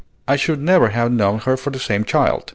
I 0.27 0.35
should 0.35 0.59
never 0.59 0.87
have 0.87 1.11
known 1.11 1.41
her 1.41 1.55
for 1.55 1.69
the 1.69 1.77
same 1.77 2.05
child." 2.05 2.49